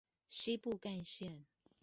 [0.27, 1.45] 西部幹線